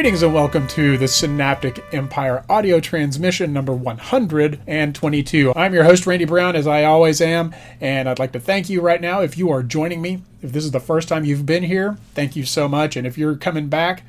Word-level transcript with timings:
Greetings 0.00 0.22
and 0.22 0.32
welcome 0.32 0.66
to 0.68 0.96
the 0.96 1.06
Synaptic 1.06 1.84
Empire 1.92 2.42
audio 2.48 2.80
transmission 2.80 3.52
number 3.52 3.74
122. 3.74 5.52
I'm 5.54 5.74
your 5.74 5.84
host, 5.84 6.06
Randy 6.06 6.24
Brown, 6.24 6.56
as 6.56 6.66
I 6.66 6.84
always 6.84 7.20
am, 7.20 7.54
and 7.82 8.08
I'd 8.08 8.18
like 8.18 8.32
to 8.32 8.40
thank 8.40 8.70
you 8.70 8.80
right 8.80 9.02
now 9.02 9.20
if 9.20 9.36
you 9.36 9.50
are 9.50 9.62
joining 9.62 10.00
me. 10.00 10.22
If 10.40 10.52
this 10.52 10.64
is 10.64 10.70
the 10.70 10.80
first 10.80 11.06
time 11.06 11.26
you've 11.26 11.44
been 11.44 11.64
here, 11.64 11.98
thank 12.14 12.34
you 12.34 12.46
so 12.46 12.66
much. 12.66 12.96
And 12.96 13.06
if 13.06 13.18
you're 13.18 13.36
coming 13.36 13.68
back, 13.68 14.02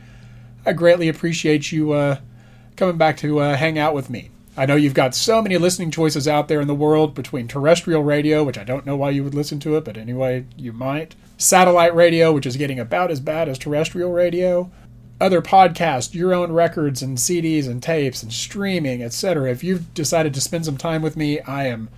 I 0.65 0.71
greatly 0.71 1.09
appreciate 1.09 1.73
you 1.73 1.91
uh, 1.91 2.19
coming 2.77 2.95
back 2.95 3.17
to 3.17 3.39
uh, 3.39 3.57
hang 3.57 3.77
out 3.77 3.93
with 3.93 4.09
me. 4.09 4.29
I 4.55 4.65
know 4.65 4.77
you've 4.77 4.93
got 4.93 5.13
so 5.13 5.41
many 5.41 5.57
listening 5.57 5.91
choices 5.91 6.25
out 6.25 6.47
there 6.47 6.61
in 6.61 6.67
the 6.67 6.73
world 6.73 7.13
between 7.13 7.49
terrestrial 7.49 8.01
radio, 8.01 8.45
which 8.45 8.57
I 8.57 8.63
don't 8.63 8.85
know 8.85 8.95
why 8.95 9.09
you 9.09 9.25
would 9.25 9.35
listen 9.35 9.59
to 9.59 9.75
it, 9.75 9.83
but 9.83 9.97
anyway, 9.97 10.45
you 10.55 10.71
might. 10.71 11.15
Satellite 11.37 11.93
radio, 11.93 12.31
which 12.31 12.45
is 12.45 12.55
getting 12.55 12.79
about 12.79 13.11
as 13.11 13.19
bad 13.19 13.49
as 13.49 13.57
terrestrial 13.57 14.13
radio 14.13 14.71
other 15.21 15.41
podcasts, 15.41 16.15
your 16.15 16.33
own 16.33 16.51
records 16.51 17.03
and 17.03 17.17
CDs 17.17 17.67
and 17.67 17.81
tapes 17.81 18.23
and 18.23 18.33
streaming, 18.33 19.03
etc. 19.03 19.51
If 19.51 19.63
you've 19.63 19.93
decided 19.93 20.33
to 20.33 20.41
spend 20.41 20.65
some 20.65 20.77
time 20.77 21.03
with 21.03 21.15
me, 21.15 21.39
I 21.41 21.67
am 21.67 21.89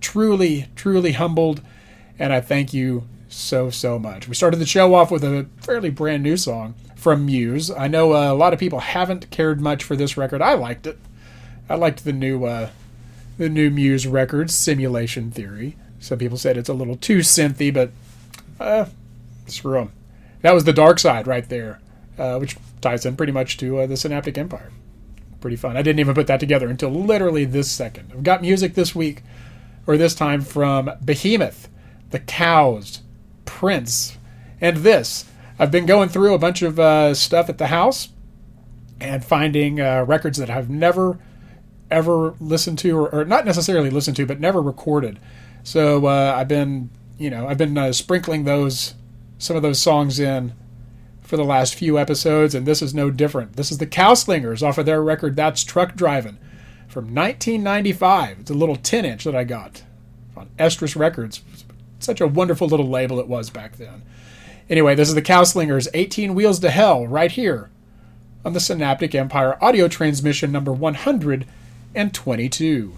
truly, 0.00 0.68
truly 0.74 1.12
humbled, 1.12 1.60
and 2.18 2.32
I 2.32 2.40
thank 2.40 2.72
you 2.72 3.04
so, 3.28 3.68
so 3.68 3.98
much. 3.98 4.26
We 4.26 4.34
started 4.34 4.56
the 4.56 4.66
show 4.66 4.94
off 4.94 5.10
with 5.10 5.22
a 5.22 5.46
fairly 5.58 5.90
brand 5.90 6.22
new 6.22 6.38
song 6.38 6.74
from 6.96 7.26
Muse. 7.26 7.70
I 7.70 7.86
know 7.86 8.14
uh, 8.14 8.32
a 8.32 8.34
lot 8.34 8.54
of 8.54 8.58
people 8.58 8.80
haven't 8.80 9.30
cared 9.30 9.60
much 9.60 9.84
for 9.84 9.94
this 9.94 10.16
record. 10.16 10.40
I 10.40 10.54
liked 10.54 10.86
it. 10.86 10.98
I 11.68 11.74
liked 11.74 12.04
the 12.04 12.14
new, 12.14 12.46
uh, 12.46 12.70
the 13.36 13.50
new 13.50 13.70
Muse 13.70 14.06
record, 14.06 14.50
Simulation 14.50 15.30
Theory. 15.30 15.76
Some 15.98 16.18
people 16.18 16.38
said 16.38 16.56
it's 16.56 16.70
a 16.70 16.74
little 16.74 16.96
too 16.96 17.18
synthy, 17.18 17.72
but 17.72 17.90
uh, 18.58 18.86
screw 19.46 19.74
them. 19.74 19.92
That 20.40 20.54
was 20.54 20.64
the 20.64 20.72
dark 20.72 20.98
side 20.98 21.26
right 21.26 21.46
there, 21.46 21.78
uh, 22.18 22.38
which 22.38 22.56
ties 22.80 23.06
in 23.06 23.16
pretty 23.16 23.32
much 23.32 23.56
to 23.58 23.80
uh, 23.80 23.86
the 23.86 23.96
Synaptic 23.96 24.38
Empire. 24.38 24.70
Pretty 25.40 25.56
fun. 25.56 25.76
I 25.76 25.82
didn't 25.82 26.00
even 26.00 26.14
put 26.14 26.26
that 26.26 26.40
together 26.40 26.68
until 26.68 26.90
literally 26.90 27.44
this 27.44 27.70
second. 27.70 28.10
I've 28.12 28.22
got 28.22 28.42
music 28.42 28.74
this 28.74 28.94
week, 28.94 29.22
or 29.86 29.96
this 29.96 30.14
time, 30.14 30.42
from 30.42 30.90
Behemoth, 31.04 31.68
The 32.10 32.18
Cows, 32.18 33.00
Prince, 33.44 34.18
and 34.60 34.78
this. 34.78 35.24
I've 35.58 35.70
been 35.70 35.86
going 35.86 36.08
through 36.08 36.34
a 36.34 36.38
bunch 36.38 36.62
of 36.62 36.78
uh, 36.78 37.14
stuff 37.14 37.48
at 37.48 37.58
the 37.58 37.68
house 37.68 38.08
and 39.00 39.24
finding 39.24 39.80
uh, 39.80 40.04
records 40.06 40.38
that 40.38 40.50
I've 40.50 40.70
never 40.70 41.18
ever 41.90 42.34
listened 42.40 42.78
to, 42.78 42.96
or, 42.96 43.12
or, 43.12 43.24
not 43.24 43.44
necessarily 43.44 43.90
listened 43.90 44.16
to, 44.16 44.24
but 44.24 44.38
never 44.38 44.62
recorded. 44.62 45.18
So 45.64 46.06
uh, 46.06 46.34
I've 46.36 46.46
been, 46.46 46.88
you 47.18 47.30
know, 47.30 47.48
I've 47.48 47.58
been 47.58 47.76
uh, 47.76 47.92
sprinkling 47.92 48.44
those 48.44 48.94
some 49.38 49.56
of 49.56 49.62
those 49.62 49.80
songs 49.80 50.20
in 50.20 50.52
for 51.30 51.36
the 51.36 51.44
last 51.44 51.76
few 51.76 51.96
episodes, 51.96 52.56
and 52.56 52.66
this 52.66 52.82
is 52.82 52.92
no 52.92 53.08
different. 53.08 53.54
This 53.54 53.70
is 53.70 53.78
the 53.78 53.86
Cowslingers 53.86 54.66
off 54.66 54.78
of 54.78 54.84
their 54.84 55.00
record 55.00 55.36
That's 55.36 55.62
Truck 55.62 55.94
Driving 55.94 56.38
from 56.88 57.14
1995. 57.14 58.40
It's 58.40 58.50
a 58.50 58.54
little 58.54 58.74
10 58.74 59.04
inch 59.04 59.22
that 59.22 59.36
I 59.36 59.44
got 59.44 59.84
on 60.36 60.50
Estrus 60.58 60.96
Records. 60.96 61.42
Such 62.00 62.20
a 62.20 62.26
wonderful 62.26 62.66
little 62.66 62.88
label 62.88 63.20
it 63.20 63.28
was 63.28 63.48
back 63.48 63.76
then. 63.76 64.02
Anyway, 64.68 64.96
this 64.96 65.08
is 65.08 65.14
the 65.14 65.22
Cowslingers 65.22 65.86
18 65.94 66.34
Wheels 66.34 66.58
to 66.60 66.70
Hell 66.70 67.06
right 67.06 67.30
here 67.30 67.70
on 68.44 68.52
the 68.52 68.58
Synaptic 68.58 69.14
Empire 69.14 69.56
audio 69.62 69.86
transmission 69.86 70.50
number 70.50 70.72
122. 70.72 72.92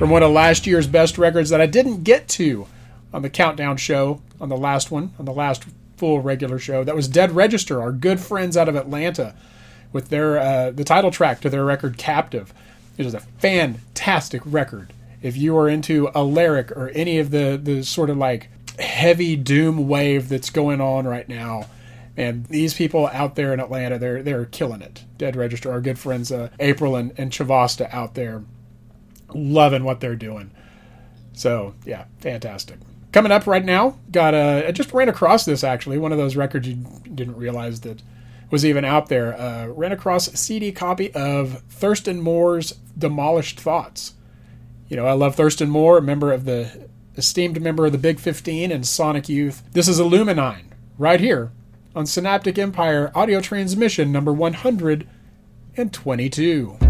From 0.00 0.08
one 0.08 0.22
of 0.22 0.30
last 0.30 0.66
year's 0.66 0.86
best 0.86 1.18
records 1.18 1.50
that 1.50 1.60
I 1.60 1.66
didn't 1.66 2.04
get 2.04 2.26
to 2.28 2.66
on 3.12 3.20
the 3.20 3.28
countdown 3.28 3.76
show 3.76 4.22
on 4.40 4.48
the 4.48 4.56
last 4.56 4.90
one, 4.90 5.12
on 5.18 5.26
the 5.26 5.32
last 5.32 5.66
full 5.98 6.22
regular 6.22 6.58
show. 6.58 6.82
That 6.82 6.96
was 6.96 7.06
Dead 7.06 7.32
Register, 7.32 7.82
our 7.82 7.92
good 7.92 8.18
friends 8.18 8.56
out 8.56 8.66
of 8.66 8.76
Atlanta, 8.76 9.34
with 9.92 10.08
their 10.08 10.38
uh, 10.38 10.70
the 10.70 10.84
title 10.84 11.10
track 11.10 11.42
to 11.42 11.50
their 11.50 11.66
record 11.66 11.98
Captive. 11.98 12.54
It 12.96 13.04
is 13.04 13.12
a 13.12 13.20
fantastic 13.20 14.40
record. 14.46 14.94
If 15.20 15.36
you 15.36 15.54
are 15.58 15.68
into 15.68 16.08
Alaric 16.14 16.70
or 16.70 16.88
any 16.94 17.18
of 17.18 17.30
the 17.30 17.60
the 17.62 17.82
sort 17.82 18.08
of 18.08 18.16
like 18.16 18.48
heavy 18.78 19.36
doom 19.36 19.86
wave 19.86 20.30
that's 20.30 20.48
going 20.48 20.80
on 20.80 21.06
right 21.06 21.28
now, 21.28 21.66
and 22.16 22.46
these 22.46 22.72
people 22.72 23.08
out 23.08 23.34
there 23.34 23.52
in 23.52 23.60
Atlanta, 23.60 23.98
they're 23.98 24.22
they're 24.22 24.46
killing 24.46 24.80
it. 24.80 25.04
Dead 25.18 25.36
Register, 25.36 25.70
our 25.70 25.82
good 25.82 25.98
friends 25.98 26.32
uh, 26.32 26.48
April 26.58 26.96
and, 26.96 27.12
and 27.18 27.30
Chavasta 27.30 27.92
out 27.92 28.14
there, 28.14 28.44
loving 29.34 29.84
what 29.84 30.00
they're 30.00 30.16
doing. 30.16 30.50
So 31.32 31.74
yeah, 31.84 32.04
fantastic. 32.18 32.78
Coming 33.12 33.32
up 33.32 33.46
right 33.46 33.64
now, 33.64 33.98
got 34.10 34.34
a. 34.34 34.68
I 34.68 34.72
just 34.72 34.92
ran 34.92 35.08
across 35.08 35.44
this 35.44 35.64
actually, 35.64 35.98
one 35.98 36.12
of 36.12 36.18
those 36.18 36.36
records 36.36 36.68
you 36.68 36.84
didn't 37.12 37.36
realize 37.36 37.80
that 37.80 38.02
was 38.50 38.64
even 38.64 38.84
out 38.84 39.08
there. 39.08 39.38
Uh, 39.38 39.66
ran 39.68 39.92
across 39.92 40.28
a 40.28 40.36
CD 40.36 40.72
copy 40.72 41.12
of 41.14 41.62
Thurston 41.68 42.20
Moore's 42.20 42.72
Demolished 42.96 43.58
Thoughts. 43.58 44.14
You 44.88 44.96
know, 44.96 45.06
I 45.06 45.12
love 45.12 45.36
Thurston 45.36 45.70
Moore, 45.70 45.98
a 45.98 46.02
member 46.02 46.32
of 46.32 46.44
the 46.44 46.88
esteemed 47.16 47.60
member 47.60 47.86
of 47.86 47.92
the 47.92 47.98
Big 47.98 48.18
15 48.18 48.72
and 48.72 48.86
Sonic 48.86 49.28
Youth. 49.28 49.62
This 49.72 49.88
is 49.88 50.00
Illuminine, 50.00 50.74
right 50.98 51.20
here 51.20 51.52
on 51.94 52.06
Synaptic 52.06 52.58
Empire 52.58 53.12
audio 53.14 53.40
transmission 53.40 54.10
number 54.12 54.32
122. 54.32 56.89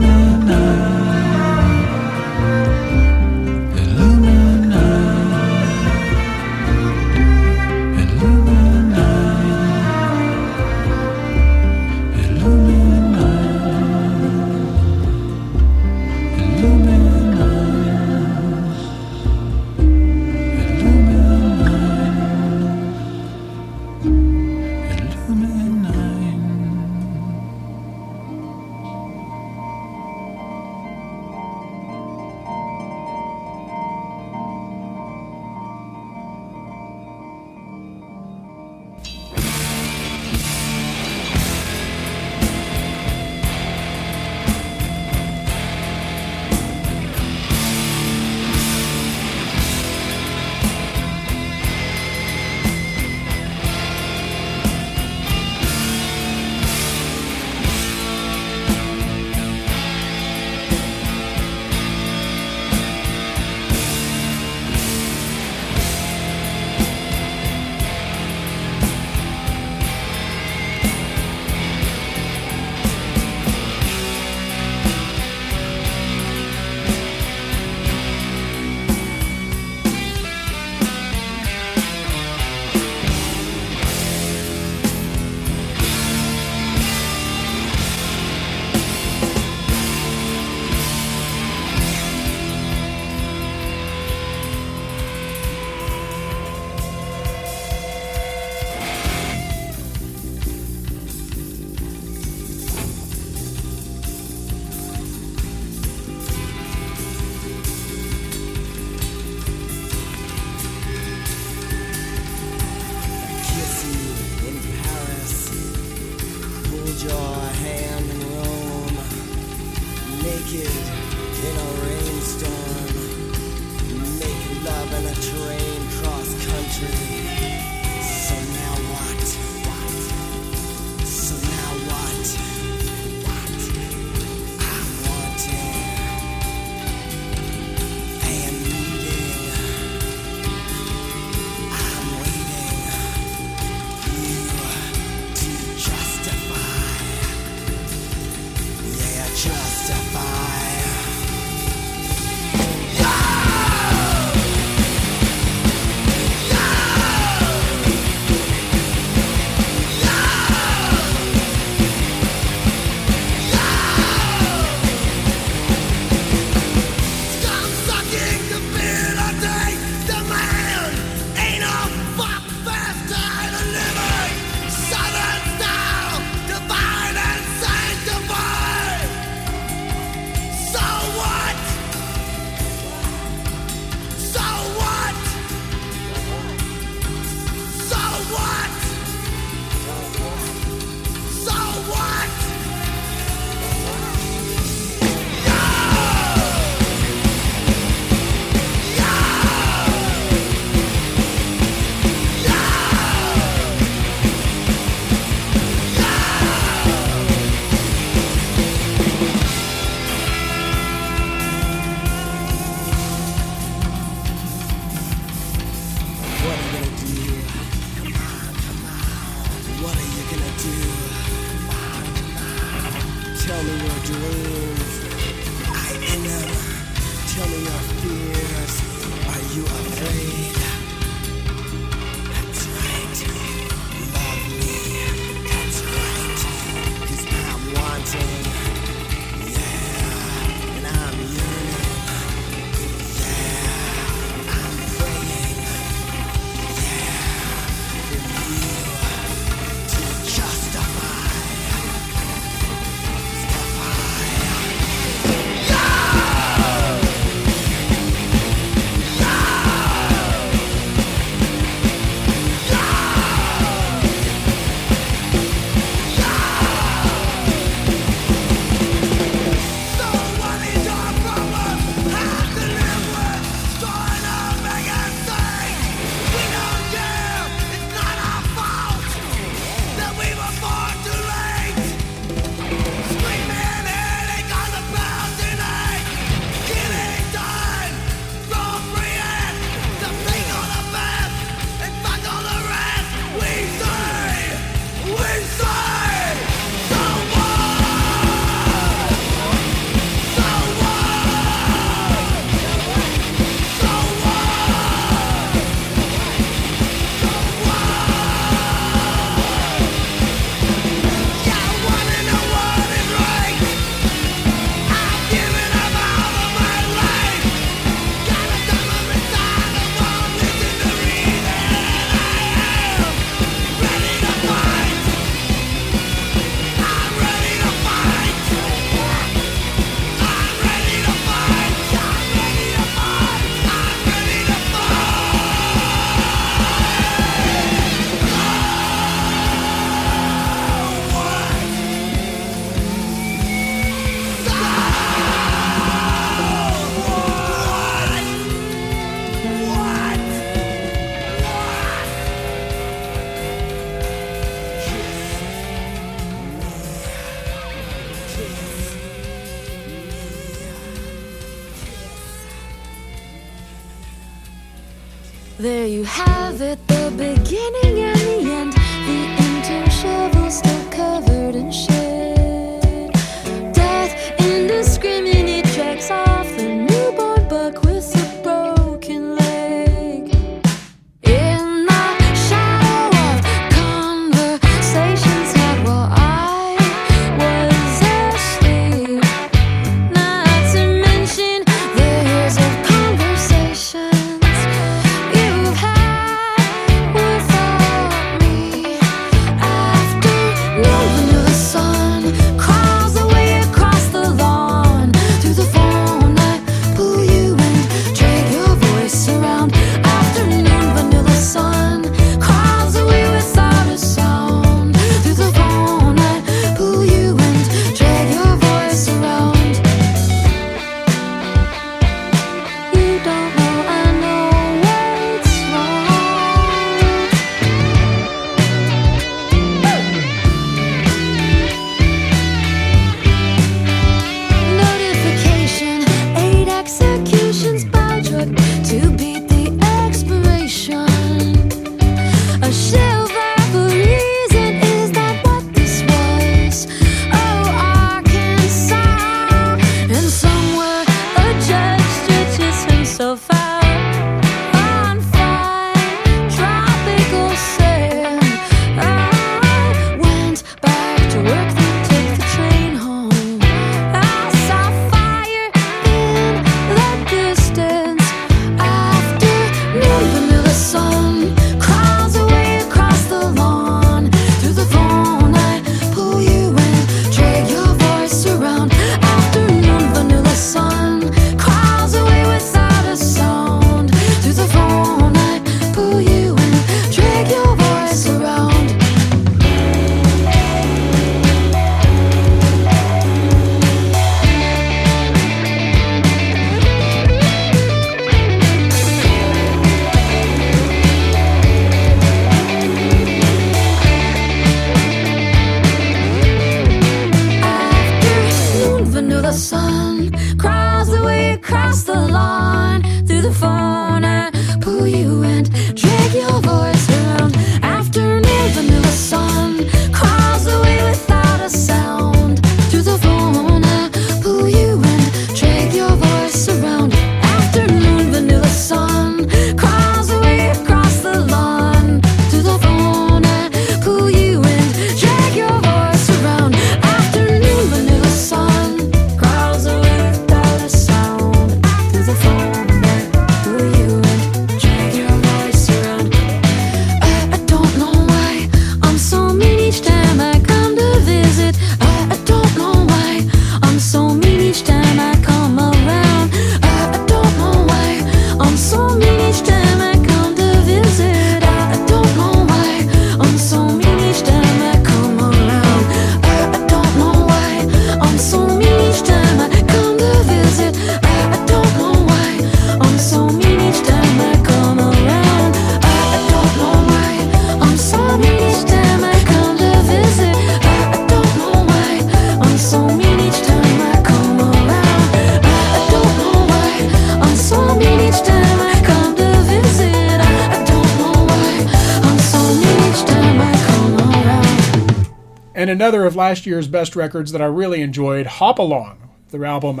Last 596.42 596.66
year's 596.66 596.88
best 596.88 597.14
records 597.14 597.52
that 597.52 597.62
I 597.62 597.66
really 597.66 598.02
enjoyed, 598.02 598.46
Hop 598.46 598.80
Along, 598.80 599.30
their 599.50 599.64
album 599.64 600.00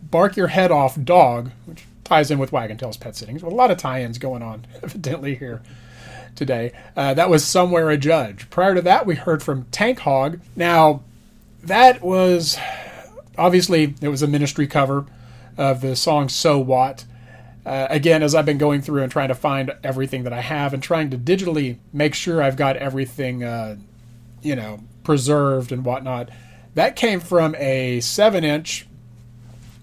Bark 0.00 0.36
Your 0.36 0.46
Head 0.46 0.70
Off 0.70 0.96
Dog, 1.02 1.50
which 1.64 1.84
ties 2.04 2.30
in 2.30 2.38
with 2.38 2.52
Wagon 2.52 2.76
Tail's 2.76 2.96
Pet 2.96 3.16
Sittings. 3.16 3.42
With 3.42 3.52
a 3.52 3.56
lot 3.56 3.72
of 3.72 3.76
tie 3.76 4.02
ins 4.02 4.18
going 4.18 4.44
on, 4.44 4.64
evidently, 4.84 5.34
here 5.34 5.62
today. 6.36 6.70
Uh, 6.96 7.14
that 7.14 7.28
was 7.28 7.44
Somewhere 7.44 7.90
a 7.90 7.96
Judge. 7.96 8.48
Prior 8.48 8.76
to 8.76 8.82
that, 8.82 9.06
we 9.06 9.16
heard 9.16 9.42
from 9.42 9.64
Tank 9.72 9.98
Hog. 9.98 10.38
Now, 10.54 11.02
that 11.64 12.00
was 12.00 12.56
obviously 13.36 13.96
it 14.00 14.08
was 14.08 14.22
a 14.22 14.28
ministry 14.28 14.68
cover 14.68 15.04
of 15.58 15.80
the 15.80 15.96
song 15.96 16.28
So 16.28 16.60
What. 16.60 17.04
Uh, 17.64 17.88
again, 17.90 18.22
as 18.22 18.36
I've 18.36 18.46
been 18.46 18.58
going 18.58 18.82
through 18.82 19.02
and 19.02 19.10
trying 19.10 19.28
to 19.28 19.34
find 19.34 19.74
everything 19.82 20.22
that 20.22 20.32
I 20.32 20.42
have 20.42 20.72
and 20.72 20.80
trying 20.80 21.10
to 21.10 21.18
digitally 21.18 21.78
make 21.92 22.14
sure 22.14 22.40
I've 22.40 22.56
got 22.56 22.76
everything, 22.76 23.42
uh, 23.42 23.78
you 24.42 24.54
know, 24.54 24.78
preserved 25.06 25.70
and 25.70 25.84
whatnot, 25.84 26.28
that 26.74 26.96
came 26.96 27.20
from 27.20 27.54
a 27.54 28.00
seven 28.00 28.42
inch 28.42 28.88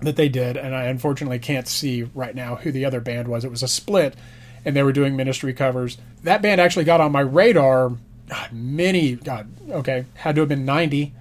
that 0.02 0.18
they 0.18 0.28
did, 0.28 0.58
and 0.58 0.76
I 0.76 0.84
unfortunately 0.84 1.40
can't 1.40 1.66
see 1.66 2.04
right 2.14 2.36
now 2.36 2.56
who 2.56 2.74
the 2.74 2.84
other 2.84 3.00
band 3.00 3.30
was. 3.30 3.46
It 3.46 3.50
was 3.50 3.64
a 3.64 3.70
split, 3.70 4.18
and 4.66 4.76
they 4.76 4.84
were 4.84 4.92
doing 4.92 5.16
ministry 5.16 5.54
covers. 5.54 5.98
That 6.24 6.42
band 6.42 6.60
actually 6.60 6.84
got 6.84 7.00
on 7.00 7.14
my 7.14 7.22
radar 7.22 7.94
God, 8.28 8.52
many, 8.52 9.16
God, 9.16 9.48
okay, 9.70 10.06
had 10.16 10.36
to 10.36 10.42
have 10.42 10.50
been 10.50 10.66
90. 10.66 11.14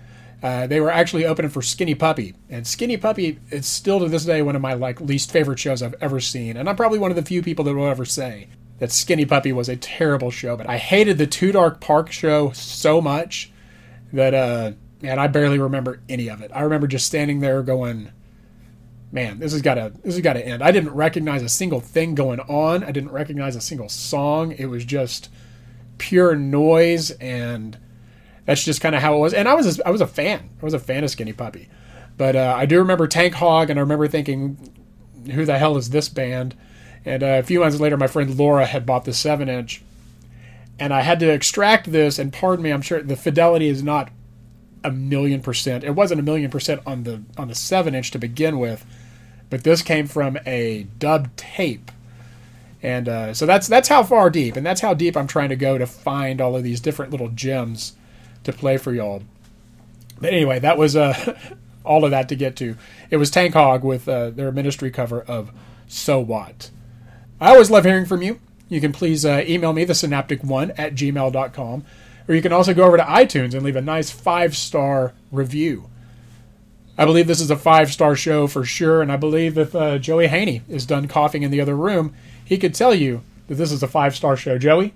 Uh, 0.43 0.67
they 0.67 0.81
were 0.81 0.91
actually 0.91 1.25
opening 1.25 1.53
for 1.53 1.62
Skinny 1.62 1.95
Puppy, 1.95 2.35
and 2.51 2.67
Skinny 2.67 2.97
Puppy 2.97 3.38
is 3.53 3.67
still 3.67 4.01
to 4.01 4.09
this 4.09 4.25
day 4.25 4.43
one 4.43 4.57
of 4.57 4.62
my 4.62 4.75
like 4.75 5.01
least 5.01 5.31
favorite 5.31 5.61
shows 5.61 5.81
I've 5.81 5.95
ever 6.01 6.19
seen, 6.19 6.57
and 6.57 6.69
I'm 6.69 6.75
probably 6.75 6.99
one 6.99 7.12
of 7.12 7.17
the 7.17 7.23
few 7.23 7.41
people 7.41 7.65
that 7.67 7.75
will 7.75 7.87
ever 7.87 8.05
say 8.05 8.49
that 8.81 8.91
Skinny 8.91 9.25
Puppy 9.25 9.53
was 9.53 9.69
a 9.69 9.77
terrible 9.77 10.33
show. 10.33 10.57
But 10.57 10.69
I 10.69 10.79
hated 10.79 11.19
the 11.19 11.29
Too 11.29 11.53
Dark 11.53 11.81
Park 11.81 12.11
show 12.11 12.51
so 12.51 13.01
much 13.01 13.52
that, 14.12 14.35
uh, 14.35 14.72
man, 15.01 15.18
I 15.18 15.27
barely 15.27 15.59
remember 15.59 16.01
any 16.09 16.29
of 16.29 16.40
it. 16.42 16.51
I 16.55 16.62
remember 16.62 16.87
just 16.87 17.07
standing 17.07 17.40
there 17.40 17.62
going, 17.62 18.11
man, 19.12 19.38
this 19.38 19.53
has 19.53 19.62
got 19.62 19.75
to 19.75 19.92
this 20.03 20.14
has 20.14 20.22
got 20.22 20.33
to 20.35 20.44
end. 20.44 20.62
I 20.62 20.72
didn't 20.72 20.94
recognize 20.94 21.42
a 21.42 21.48
single 21.48 21.81
thing 21.81 22.14
going 22.14 22.40
on. 22.40 22.83
I 22.83 22.90
didn't 22.90 23.12
recognize 23.12 23.55
a 23.55 23.61
single 23.61 23.88
song. 23.88 24.53
It 24.53 24.66
was 24.66 24.85
just 24.85 25.29
pure 25.98 26.35
noise, 26.35 27.11
and 27.12 27.79
that's 28.46 28.64
just 28.64 28.81
kind 28.81 28.94
of 28.94 29.03
how 29.03 29.14
it 29.14 29.18
was. 29.18 29.35
And 29.35 29.48
I 29.48 29.55
was 29.55 29.81
I 29.83 29.90
was 29.90 30.01
a 30.01 30.07
fan. 30.07 30.51
I 30.61 30.64
was 30.64 30.75
a 30.75 30.79
fan 30.79 31.05
of 31.05 31.11
Skinny 31.11 31.33
Puppy, 31.33 31.68
but 32.16 32.35
uh, 32.35 32.55
I 32.57 32.66
do 32.66 32.79
remember 32.79 33.07
Tank 33.07 33.35
Hog, 33.35 33.70
and 33.70 33.79
I 33.79 33.83
remember 33.83 34.09
thinking, 34.09 34.57
who 35.31 35.44
the 35.44 35.59
hell 35.59 35.77
is 35.77 35.90
this 35.90 36.09
band? 36.09 36.57
And 37.05 37.22
uh, 37.22 37.27
a 37.27 37.42
few 37.42 37.61
months 37.61 37.81
later, 37.81 37.96
my 37.96 38.07
friend 38.07 38.37
Laura 38.37 38.64
had 38.64 38.87
bought 38.87 39.05
the 39.05 39.12
seven 39.12 39.48
inch, 39.48 39.83
and 40.83 40.92
I 40.92 41.03
had 41.03 41.21
to 41.21 41.31
extract 41.31 41.92
this. 41.92 42.18
And 42.18 42.33
pardon 42.33 42.64
me, 42.64 42.73
I'm 42.73 42.83
sure 42.83 43.01
the 43.01 43.14
fidelity 43.14 43.68
is 43.68 43.85
not 43.85 44.11
a 44.83 44.90
million 44.90 45.40
percent. 45.40 45.85
It 45.85 45.92
wasn't 45.92 46.18
a 46.18 46.25
million 46.25 46.51
percent 46.51 46.81
on 46.85 47.05
the 47.05 47.23
on 47.38 47.47
the 47.47 47.55
seven 47.55 47.95
inch 47.95 48.11
to 48.11 48.18
begin 48.18 48.59
with, 48.59 48.85
but 49.49 49.62
this 49.62 49.81
came 49.81 50.09
from 50.09 50.38
a 50.45 50.88
dub 50.99 51.37
tape, 51.37 51.92
and 52.83 53.09
uh, 53.09 53.33
so 53.33 53.47
that's 53.47 53.68
that's 53.68 53.87
how 53.88 54.03
far 54.03 54.29
deep, 54.29 54.57
and 54.57 54.66
that's 54.66 54.81
how 54.81 54.92
deep 54.92 55.16
I'm 55.16 55.29
trying 55.29 55.51
to 55.51 55.57
go 55.57 55.79
to 55.79 55.87
find 55.87 56.40
all 56.40 56.57
of 56.57 56.64
these 56.64 56.81
different 56.81 57.12
little 57.12 57.29
gems 57.29 57.92
to 58.42 58.53
play 58.53 58.77
for 58.77 58.92
y'all. 58.92 59.23
But 60.21 60.33
anyway, 60.33 60.59
that 60.59 60.79
was 60.79 60.97
uh, 60.97 61.38
all 61.85 62.05
of 62.05 62.11
that 62.11 62.29
to 62.31 62.35
get 62.35 62.57
to. 62.57 62.77
It 63.09 63.18
was 63.18 63.31
Tank 63.31 63.55
Hog 63.55 63.85
with 63.85 64.09
uh, 64.09 64.31
their 64.31 64.51
ministry 64.51 64.90
cover 64.90 65.23
of 65.23 65.53
So 65.87 66.18
What. 66.18 66.71
I 67.40 67.51
always 67.51 67.71
love 67.71 67.85
hearing 67.85 68.07
from 68.07 68.23
you. 68.23 68.40
You 68.73 68.81
can 68.81 68.93
please 68.93 69.27
uh, 69.27 69.45
email 69.47 69.75
me, 69.75 69.85
the 69.85 69.93
synaptic1 69.93 70.73
at 70.79 70.95
gmail.com, 70.95 71.85
or 72.27 72.35
you 72.35 72.41
can 72.41 72.55
also 72.55 72.73
go 72.73 72.85
over 72.85 72.97
to 72.97 73.03
iTunes 73.03 73.53
and 73.53 73.63
leave 73.63 73.77
a 73.77 73.83
nice 73.83 74.11
five 74.11 74.57
star 74.57 75.13
review. 75.31 75.91
I 76.97 77.05
believe 77.05 77.27
this 77.27 77.41
is 77.43 77.51
a 77.51 77.57
five 77.57 77.93
star 77.93 78.17
show 78.17 78.47
for 78.47 78.65
sure, 78.65 79.03
and 79.03 79.13
I 79.13 79.17
believe 79.17 79.59
if 79.59 79.75
uh, 79.75 79.99
Joey 79.99 80.29
Haney 80.29 80.63
is 80.71 80.87
done 80.87 81.07
coughing 81.07 81.43
in 81.43 81.51
the 81.51 81.61
other 81.61 81.77
room, 81.77 82.15
he 82.43 82.57
could 82.57 82.75
tell 82.75 82.95
you 82.95 83.21
that 83.49 83.57
this 83.57 83.73
is 83.73 83.83
a 83.83 83.89
five 83.89 84.17
star 84.17 84.39
show. 84.39 84.57
Joey, 84.57 84.95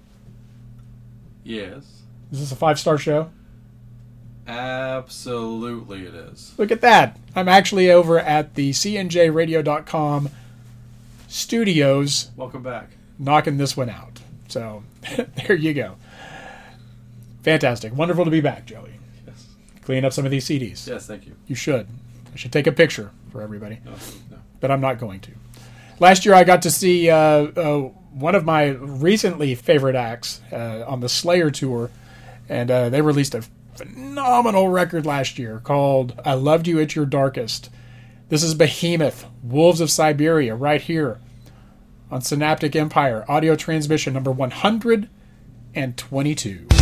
Yes. 1.44 1.84
is 2.32 2.40
this 2.40 2.52
a 2.52 2.56
five 2.56 2.78
star 2.80 2.96
show? 2.96 3.30
Absolutely 4.46 6.06
it 6.06 6.14
is. 6.14 6.54
Look 6.56 6.70
at 6.70 6.80
that. 6.80 7.18
I'm 7.34 7.48
actually 7.48 7.90
over 7.90 8.18
at 8.18 8.54
the 8.54 8.70
cnjradio.com 8.70 10.30
studios 11.28 12.30
Welcome 12.36 12.62
back. 12.62 12.95
Knocking 13.18 13.56
this 13.56 13.76
one 13.76 13.88
out. 13.90 14.20
So 14.48 14.82
there 15.46 15.56
you 15.56 15.74
go. 15.74 15.96
Fantastic. 17.42 17.94
Wonderful 17.94 18.24
to 18.24 18.30
be 18.30 18.40
back, 18.40 18.66
Joey. 18.66 18.94
Yes. 19.26 19.46
Clean 19.82 20.04
up 20.04 20.12
some 20.12 20.24
of 20.24 20.30
these 20.30 20.44
CDs. 20.46 20.86
Yes, 20.86 21.06
thank 21.06 21.26
you. 21.26 21.36
You 21.46 21.54
should. 21.54 21.86
I 22.32 22.36
should 22.36 22.52
take 22.52 22.66
a 22.66 22.72
picture 22.72 23.10
for 23.30 23.40
everybody, 23.40 23.78
No, 23.84 23.92
no. 24.30 24.38
but 24.60 24.70
I'm 24.70 24.80
not 24.80 24.98
going 24.98 25.20
to. 25.20 25.30
Last 26.00 26.26
year 26.26 26.34
I 26.34 26.44
got 26.44 26.62
to 26.62 26.70
see 26.70 27.08
uh, 27.08 27.16
uh, 27.16 27.78
one 28.12 28.34
of 28.34 28.44
my 28.44 28.66
recently 28.68 29.54
favorite 29.54 29.94
acts 29.96 30.40
uh, 30.52 30.84
on 30.86 31.00
the 31.00 31.08
Slayer 31.08 31.50
tour, 31.50 31.90
and 32.48 32.70
uh, 32.70 32.88
they 32.90 33.00
released 33.00 33.34
a 33.34 33.42
phenomenal 33.76 34.68
record 34.68 35.06
last 35.06 35.38
year 35.38 35.60
called 35.60 36.20
I 36.24 36.34
Loved 36.34 36.66
You 36.66 36.80
at 36.80 36.94
Your 36.94 37.06
Darkest. 37.06 37.70
This 38.28 38.42
is 38.42 38.54
Behemoth, 38.54 39.24
Wolves 39.42 39.80
ov 39.80 39.90
Siberia, 39.90 40.54
right 40.54 40.80
here 40.82 41.20
on 42.10 42.20
Synaptic 42.20 42.76
Empire, 42.76 43.24
audio 43.28 43.56
transmission 43.56 44.14
number 44.14 44.30
122. 44.30 46.75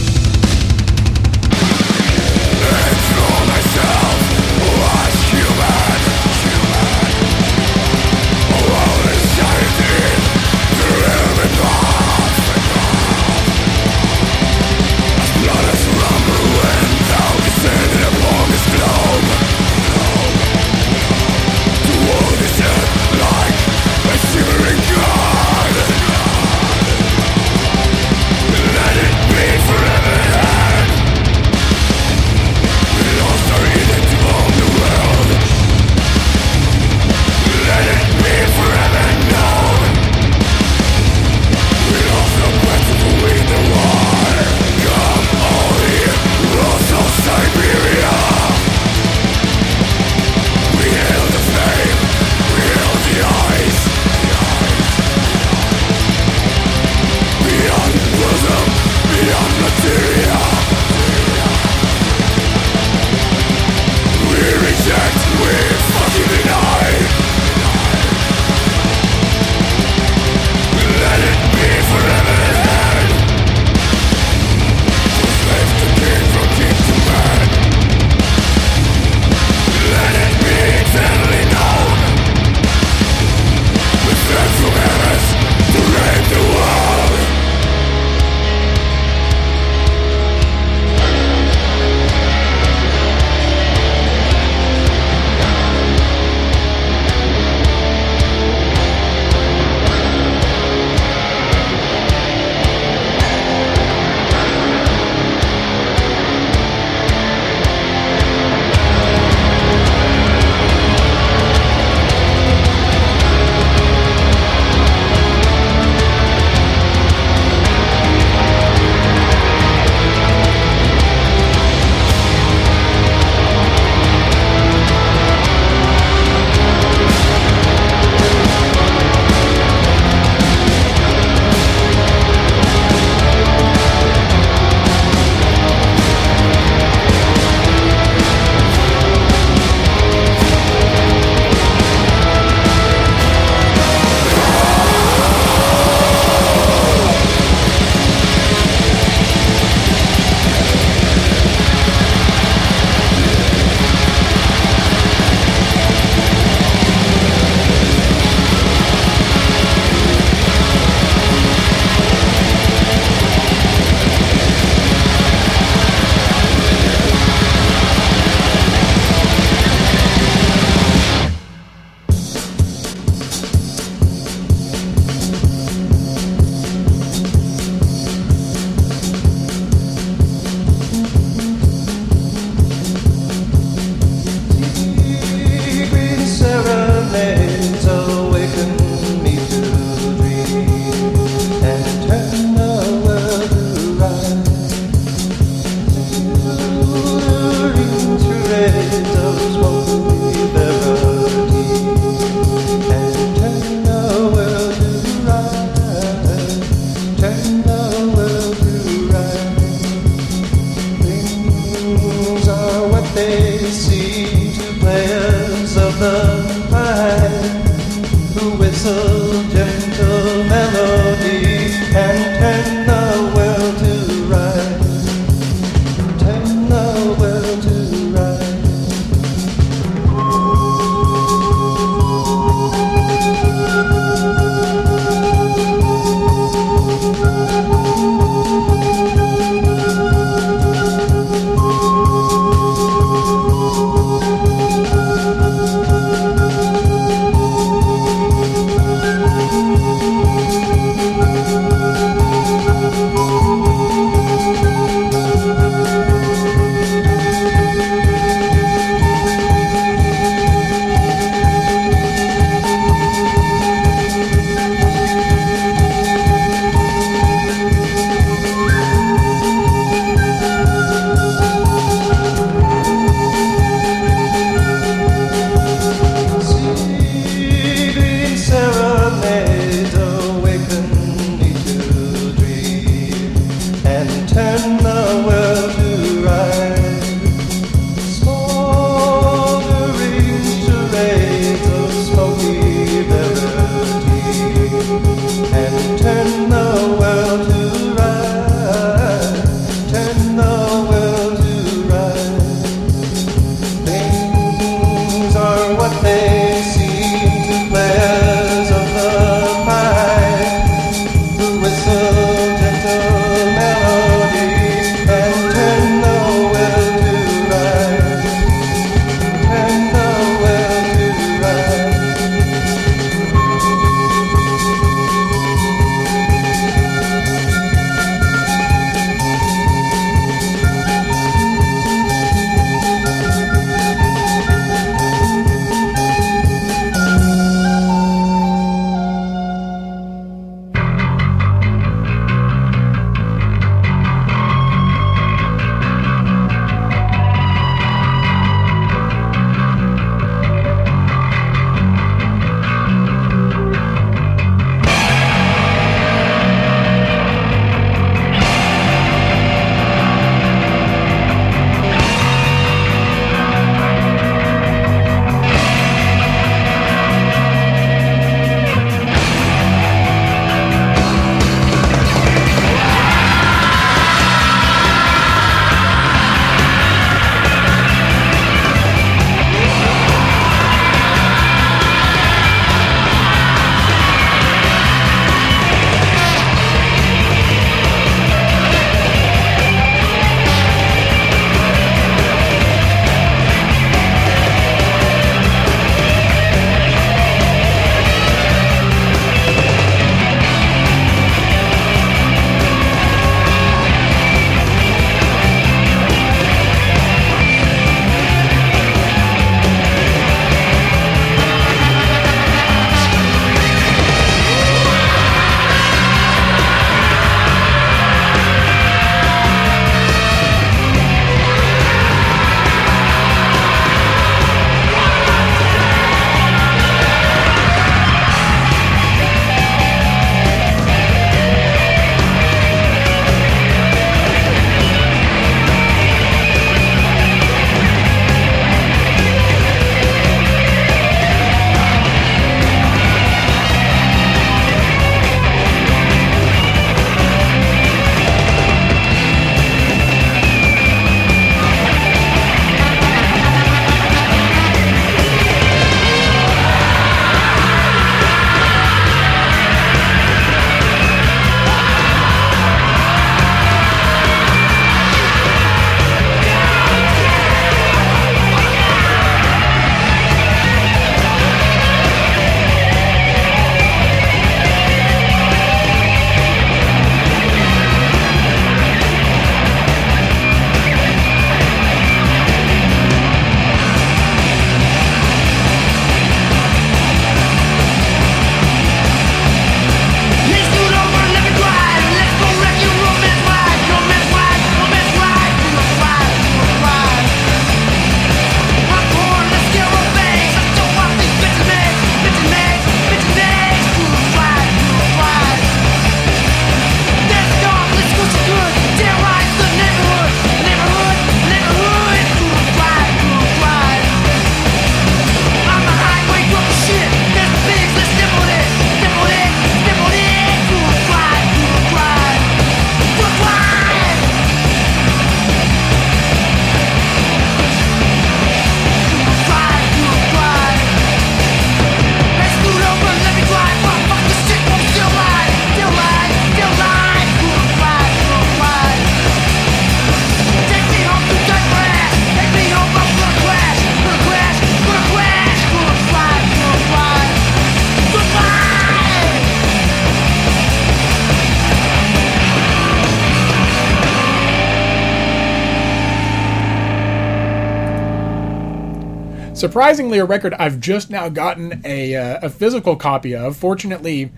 Surprisingly, 559.74 560.20
a 560.20 560.24
record 560.24 560.54
I've 560.54 560.78
just 560.78 561.10
now 561.10 561.28
gotten 561.28 561.82
a, 561.84 562.14
uh, 562.14 562.46
a 562.46 562.48
physical 562.48 562.94
copy 562.94 563.34
of. 563.34 563.56
Fortunately, 563.56 564.30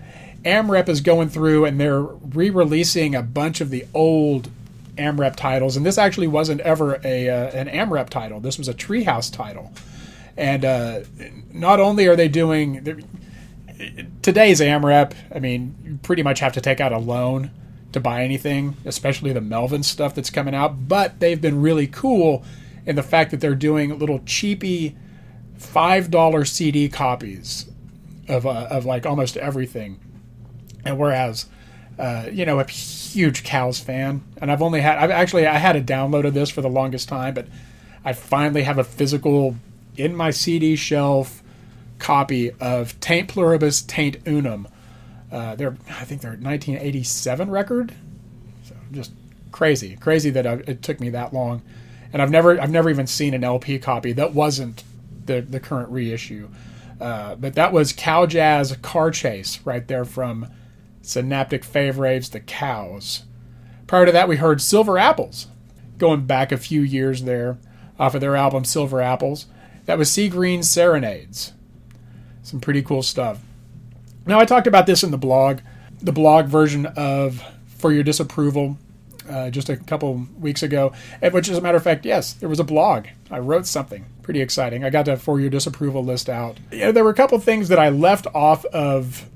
AmRep 0.43 0.89
is 0.89 0.99
going 0.99 1.29
through 1.29 1.63
and 1.65 1.79
they're 1.79 2.01
re 2.01 2.49
releasing 2.49 3.13
a 3.13 3.21
bunch 3.21 3.61
of 3.61 3.69
the 3.69 3.85
old 3.93 4.49
AmRep 4.97 5.35
titles. 5.35 5.77
And 5.77 5.85
this 5.85 5.99
actually 5.99 6.25
wasn't 6.25 6.61
ever 6.61 6.99
a, 7.03 7.29
uh, 7.29 7.51
an 7.51 7.67
AmRep 7.67 8.09
title, 8.09 8.39
this 8.39 8.57
was 8.57 8.67
a 8.67 8.73
Treehouse 8.73 9.31
title. 9.31 9.71
And 10.35 10.65
uh, 10.65 11.01
not 11.53 11.79
only 11.79 12.07
are 12.07 12.15
they 12.15 12.29
doing 12.29 13.05
today's 14.23 14.59
AmRep, 14.59 15.13
I 15.35 15.37
mean, 15.37 15.75
you 15.85 15.99
pretty 16.01 16.23
much 16.23 16.39
have 16.39 16.53
to 16.53 16.61
take 16.61 16.81
out 16.81 16.91
a 16.91 16.97
loan 16.97 17.51
to 17.91 17.99
buy 17.99 18.23
anything, 18.23 18.75
especially 18.85 19.33
the 19.33 19.41
Melvin 19.41 19.83
stuff 19.83 20.15
that's 20.15 20.31
coming 20.31 20.55
out. 20.55 20.87
But 20.87 21.19
they've 21.19 21.39
been 21.39 21.61
really 21.61 21.85
cool 21.85 22.43
in 22.87 22.95
the 22.95 23.03
fact 23.03 23.29
that 23.29 23.39
they're 23.39 23.53
doing 23.53 23.99
little 23.99 24.23
cheapy 24.25 24.95
five 25.57 26.09
dollar 26.11 26.45
CD 26.45 26.89
copies 26.89 27.69
of 28.27 28.45
uh, 28.45 28.67
of 28.69 28.85
like 28.85 29.05
almost 29.05 29.37
everything. 29.37 29.99
And 30.85 30.97
whereas, 30.97 31.47
uh, 31.99 32.27
you 32.31 32.45
know, 32.45 32.59
a 32.59 32.65
huge 32.65 33.43
Cows 33.43 33.79
fan, 33.79 34.23
and 34.37 34.51
I've 34.51 34.61
only 34.61 34.81
had 34.81 34.97
I've 34.97 35.11
actually 35.11 35.47
I 35.47 35.57
had 35.57 35.75
a 35.75 35.81
download 35.81 36.25
of 36.25 36.33
this 36.33 36.49
for 36.49 36.61
the 36.61 36.69
longest 36.69 37.09
time, 37.09 37.33
but 37.33 37.47
I 38.05 38.13
finally 38.13 38.63
have 38.63 38.77
a 38.77 38.83
physical 38.83 39.55
in 39.95 40.15
my 40.15 40.31
CD 40.31 40.75
shelf 40.75 41.43
copy 41.99 42.51
of 42.51 42.99
Taint 42.99 43.27
Pluribus, 43.27 43.81
Taint 43.81 44.17
Unum. 44.27 44.67
Uh, 45.31 45.55
they're 45.55 45.75
I 45.89 46.05
think 46.05 46.21
they're 46.21 46.31
1987 46.31 47.49
record, 47.49 47.93
so 48.63 48.75
just 48.91 49.11
crazy, 49.51 49.97
crazy 49.97 50.29
that 50.29 50.45
I, 50.47 50.53
it 50.67 50.81
took 50.81 50.99
me 50.99 51.09
that 51.09 51.33
long, 51.33 51.63
and 52.13 52.21
I've 52.21 52.31
never 52.31 52.59
I've 52.61 52.71
never 52.71 52.89
even 52.89 53.07
seen 53.07 53.33
an 53.33 53.43
LP 53.43 53.79
copy 53.79 54.13
that 54.13 54.33
wasn't 54.33 54.83
the 55.27 55.41
the 55.41 55.59
current 55.59 55.89
reissue. 55.89 56.49
Uh, 56.99 57.35
but 57.35 57.53
that 57.53 57.71
was 57.71 57.93
Cow 57.93 58.25
Jazz 58.25 58.75
Car 58.81 59.11
Chase 59.11 59.59
right 59.63 59.87
there 59.87 60.05
from 60.05 60.47
Synaptic 61.01 61.63
Favraves, 61.63 62.31
The 62.31 62.39
Cows. 62.39 63.23
Prior 63.85 64.05
to 64.05 64.11
that, 64.11 64.27
we 64.27 64.37
heard 64.37 64.61
Silver 64.61 64.97
Apples, 64.97 65.47
going 65.97 66.25
back 66.25 66.51
a 66.51 66.57
few 66.57 66.81
years 66.81 67.23
there, 67.23 67.57
off 67.99 68.15
of 68.15 68.21
their 68.21 68.35
album 68.35 68.65
Silver 68.65 69.01
Apples. 69.01 69.45
That 69.85 69.97
was 69.97 70.09
Seagreen 70.09 70.63
Serenades. 70.63 71.53
Some 72.43 72.59
pretty 72.59 72.81
cool 72.81 73.03
stuff. 73.03 73.39
Now, 74.25 74.39
I 74.39 74.45
talked 74.45 74.67
about 74.67 74.85
this 74.85 75.03
in 75.03 75.11
the 75.11 75.17
blog, 75.17 75.59
the 76.01 76.11
blog 76.11 76.47
version 76.47 76.85
of 76.85 77.41
For 77.67 77.93
Your 77.93 78.03
Disapproval, 78.03 78.77
uh, 79.29 79.49
just 79.49 79.69
a 79.69 79.77
couple 79.77 80.27
weeks 80.39 80.63
ago, 80.63 80.93
which, 81.31 81.49
as 81.49 81.57
a 81.57 81.61
matter 81.61 81.77
of 81.77 81.83
fact, 81.83 82.05
yes, 82.05 82.33
there 82.33 82.49
was 82.49 82.59
a 82.59 82.63
blog. 82.63 83.07
I 83.29 83.39
wrote 83.39 83.65
something 83.65 84.05
pretty 84.21 84.41
exciting. 84.41 84.83
I 84.83 84.89
got 84.89 85.05
that 85.05 85.21
For 85.21 85.39
Your 85.39 85.49
Disapproval 85.49 86.03
list 86.03 86.29
out. 86.29 86.59
Yeah, 86.71 86.91
there 86.91 87.03
were 87.03 87.09
a 87.09 87.15
couple 87.15 87.39
things 87.39 87.69
that 87.69 87.79
I 87.79 87.89
left 87.89 88.27
off 88.33 88.65
of 88.65 89.29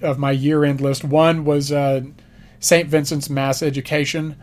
of 0.00 0.18
my 0.18 0.30
year 0.30 0.64
end 0.64 0.80
list. 0.80 1.04
One 1.04 1.44
was 1.44 1.72
uh, 1.72 2.02
St. 2.60 2.88
Vincent's 2.88 3.28
MassEducation, 3.28 4.36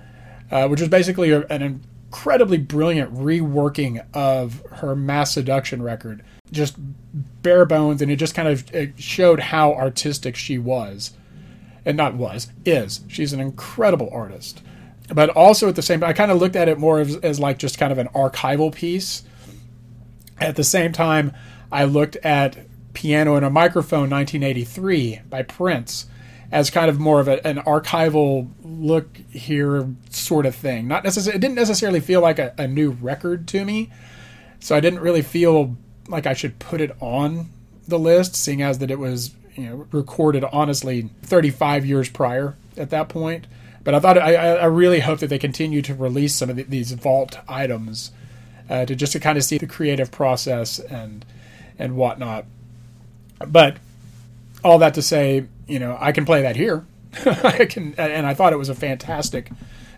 uh, 0.51 0.68
which 0.68 0.80
was 0.80 0.89
basically 0.89 1.32
an 1.32 1.62
incredibly 1.62 2.58
brilliant 2.58 3.14
reworking 3.14 4.06
of 4.14 4.62
her 4.72 4.95
Masseduction 4.95 5.82
record. 5.82 6.24
Just 6.51 6.76
bare 7.41 7.66
bones, 7.66 8.01
and 8.01 8.12
it 8.12 8.18
just 8.18 8.36
kind 8.36 8.47
of 8.47 8.99
showed 8.99 9.39
how 9.39 9.74
artistic 9.74 10.36
she 10.36 10.58
was. 10.58 11.14
And 11.84 11.97
not 11.97 12.16
was, 12.16 12.51
is. 12.66 13.01
She's 13.08 13.32
an 13.32 13.39
incredible 13.39 14.10
artist. 14.12 14.62
But 15.14 15.30
also 15.30 15.70
at 15.70 15.76
the 15.76 15.82
same 15.82 15.99
time, 15.99 16.10
I 16.10 16.14
kind 16.14 16.32
of 16.32 16.39
looked 16.39 16.56
at 16.56 16.68
it 16.68 16.80
more 16.80 16.99
as, 16.99 17.16
as 17.18 17.39
like 17.39 17.60
just 17.60 17.78
kind 17.78 17.91
of 17.91 17.97
an 17.97 18.08
archival 18.10 18.74
piece. 18.74 19.24
At 20.39 20.56
the 20.56 20.64
same 20.64 20.91
time, 20.91 21.34
I 21.72 21.86
looked 21.86 22.16
at 22.18 22.66
Piano 22.93 23.36
and 23.36 23.45
a 23.45 23.49
Microphone 23.49 24.10
1983 24.10 25.22
by 25.30 25.43
Prince 25.43 26.08
as 26.51 26.70
kind 26.70 26.89
of 26.89 26.99
more 26.99 27.20
of 27.20 27.28
a, 27.28 27.45
an 27.45 27.58
archival 27.58 28.49
look 28.64 29.18
here 29.30 29.89
sort 30.10 30.45
of 30.45 30.56
thing. 30.56 30.88
Not 30.88 31.03
necessarily, 31.03 31.38
it 31.38 31.41
didn't 31.41 31.56
necessarily 31.56 31.99
feel 31.99 32.22
like 32.22 32.39
a, 32.39 32.53
a 32.58 32.68
new 32.68 32.91
record 32.91 33.47
to 33.49 33.66
me, 33.66 33.91
so 34.60 34.76
I 34.76 34.80
didn't 34.80 34.99
really 34.99 35.22
feel 35.22 35.76
like 36.08 36.26
I 36.26 36.34
should 36.34 36.60
put 36.60 36.82
it 36.82 36.95
on 36.99 37.49
the 37.88 37.99
list, 37.99 38.36
seeing 38.36 38.62
as 38.62 38.80
that 38.80 38.89
it 38.89 38.99
was 38.99 39.36
you 39.56 39.70
know 39.70 39.88
recorded 39.91 40.43
honestly 40.45 41.10
35 41.24 41.86
years 41.86 42.10
prior 42.10 42.56
at 42.78 42.89
that 42.89 43.10
point. 43.10 43.47
But 43.86 43.93
I 43.93 43.99
thought 44.01 44.17
I, 44.17 44.36
I 44.36 44.65
really 44.65 44.99
hope 44.99 45.19
that 45.19 45.27
they 45.27 45.39
continue 45.39 45.81
to 45.83 45.95
release 45.95 46.36
some 46.36 46.49
of 46.49 46.57
the, 46.57 46.63
these 46.63 46.91
vault 46.91 47.38
items 47.47 48.11
uh, 48.69 48.86
to 48.86 48.95
just 48.95 49.13
to 49.13 49.19
kind 49.19 49.38
of 49.38 49.45
see 49.45 49.57
the 49.57 49.67
creative 49.67 50.11
process 50.11 50.79
and 50.79 51.23
and 51.77 51.95
whatnot. 51.95 52.45
But 53.47 53.77
all 54.63 54.79
that 54.79 54.95
to 54.95 55.01
say, 55.01 55.45
you 55.67 55.79
know, 55.79 55.97
I 56.01 56.11
can 56.11 56.25
play 56.25 56.41
that 56.41 56.55
here. 56.55 56.86
I 57.25 57.65
can, 57.65 57.93
and 57.97 58.25
I 58.25 58.33
thought 58.33 58.53
it 58.53 58.57
was 58.57 58.69
a 58.69 58.75
fantastic, 58.75 59.51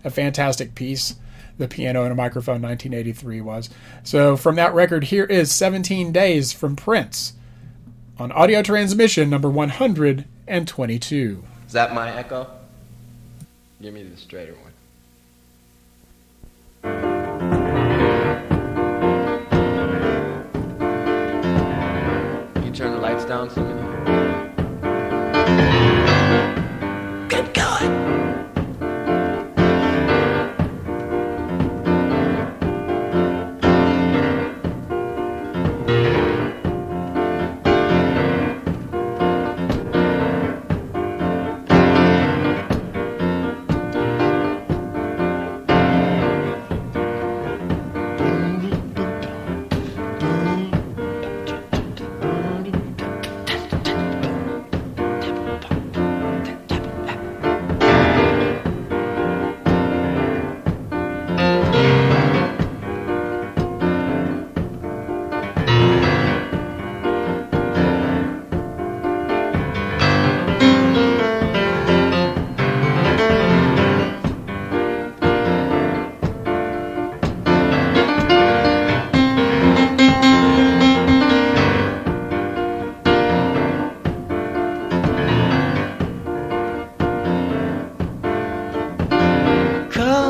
a 0.04 0.10
fantastic 0.10 0.76
piece. 0.76 1.16
The 1.58 1.68
piano 1.68 2.04
and 2.04 2.12
a 2.12 2.16
microphone, 2.16 2.62
1983 2.62 3.42
was. 3.42 3.72
So 4.04 4.38
from 4.38 4.56
that 4.58 4.76
record, 4.76 5.06
here 5.06 5.24
is 5.24 5.52
17 5.52 6.12
Days 6.12 6.54
from 6.54 6.76
Prince 6.76 7.34
on 8.20 8.32
audio 8.32 8.62
transmission 8.62 9.28
number 9.30 9.50
122. 9.50 11.44
Is 11.66 11.74
that 11.74 11.96
my 11.96 12.14
echo? 12.16 12.57
Give 13.80 13.94
me 13.94 14.02
the 14.02 14.18
straighter 14.18 14.56
one. 14.56 14.74
Can 22.54 22.66
you 22.66 22.72
turn 22.72 22.92
the 22.92 22.98
lights 22.98 23.26
down 23.26 23.52
some? 23.52 23.77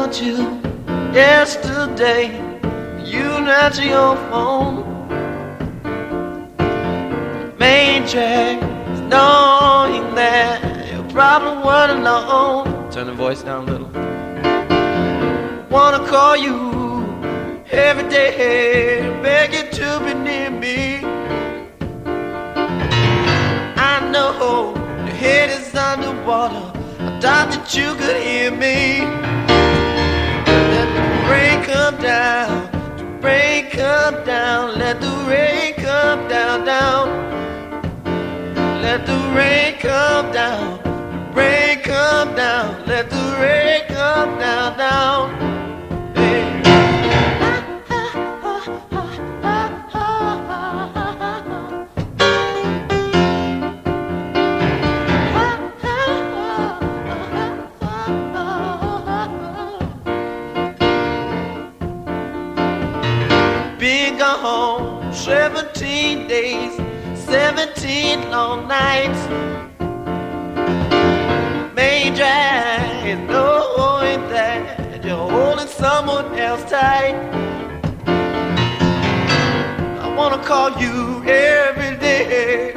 Called 0.08 0.22
you 0.22 0.62
yesterday. 1.14 2.28
You 3.04 3.42
not 3.42 3.78
your 3.84 4.16
phone. 4.30 4.84
Main 7.58 8.08
track 8.08 8.58
is 8.92 9.02
knowing 9.02 10.16
that 10.16 10.92
your 10.92 11.04
problem 11.10 11.66
weren't 11.66 12.00
alone. 12.00 12.90
Turn 12.92 13.08
the 13.08 13.14
voice 13.14 13.44
down 13.44 13.68
a 13.68 13.72
little. 13.72 13.92
Wanna 15.70 16.08
call 16.08 16.38
you 16.38 16.58
every 17.72 18.08
day, 18.10 19.00
beg 19.22 19.54
you 19.54 19.70
to 19.80 20.00
be 20.06 20.14
near 20.14 20.50
me. 20.50 21.04
I 23.76 24.10
know 24.12 24.74
your 25.06 25.16
head 25.16 25.50
is 25.50 25.76
underwater. 25.76 26.72
I 27.00 27.20
thought 27.20 27.50
that 27.52 27.76
you 27.76 27.94
could 27.96 28.22
hear 28.22 28.52
me. 28.52 29.37
Rain 31.30 31.64
come 31.64 31.98
down, 32.02 32.70
the 32.98 33.06
rain 33.22 33.70
come 33.70 34.24
down, 34.26 34.78
let 34.80 35.02
the 35.02 35.12
rain 35.28 35.74
come 35.76 36.28
down, 36.28 36.66
down. 36.66 37.08
Let 38.82 39.06
the 39.06 39.20
rain 39.36 39.78
come 39.80 40.32
down, 40.32 40.80
the 40.84 41.34
rain 41.34 41.82
come 41.82 42.36
down, 42.36 42.86
let 42.88 43.10
the 43.10 43.38
rain 43.42 43.82
come 43.88 44.40
down, 44.40 44.78
down. 44.78 45.57
17 65.28 66.30
days, 66.30 66.74
17 67.26 68.32
long 68.32 68.66
nights. 68.66 69.28
Major 71.76 72.24
is 73.06 73.20
knowing 73.28 74.22
that 74.30 75.04
you're 75.04 75.30
holding 75.30 75.68
someone 75.68 76.34
else 76.40 76.64
tight. 76.72 77.18
I 80.00 80.16
wanna 80.16 80.42
call 80.46 80.70
you 80.80 81.22
every 81.26 81.98
day, 81.98 82.72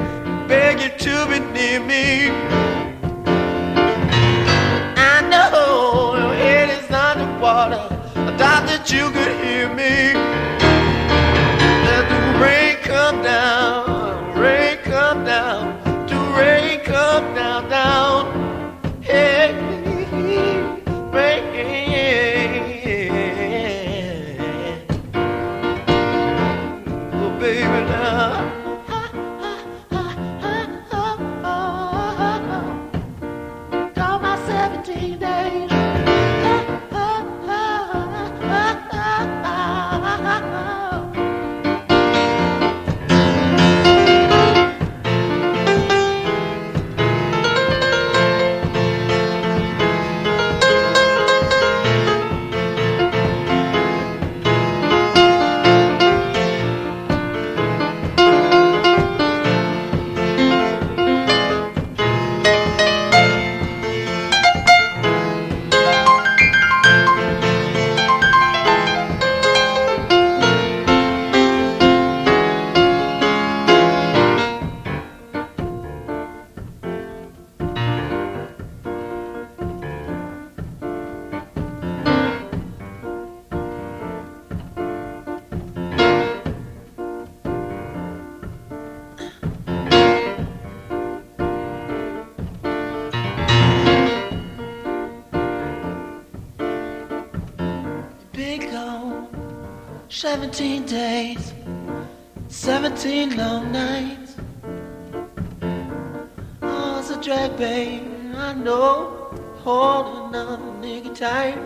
beg 0.49 0.81
you 0.81 0.91
to 1.07 1.27
be 1.31 1.39
near 1.55 1.79
me. 1.79 2.31
I 5.13 5.21
know 5.31 6.17
your 6.19 6.35
head 6.35 6.69
is 6.69 6.91
underwater. 6.91 7.87
I 8.17 8.37
thought 8.37 8.65
that 8.67 8.91
you 8.93 9.09
could 9.13 9.37
hear 9.45 9.73
me. 9.73 10.40
Come 13.11 13.25
down, 13.25 14.39
rain 14.39 14.79
come 14.85 15.25
down, 15.25 15.83
the 16.07 16.15
rain 16.39 16.79
come 16.85 17.35
down, 17.35 17.69
down. 17.69 18.20
17 100.21 100.85
days, 100.85 101.55
17 102.49 103.39
long 103.39 103.73
nights. 103.73 104.37
Oh, 106.61 106.99
it's 106.99 107.09
a 107.09 107.19
drag, 107.23 107.57
baby. 107.57 108.05
I 108.37 108.53
know. 108.53 109.33
Hold 109.65 110.29
another 110.29 110.59
nigga 110.83 111.15
tight. 111.15 111.59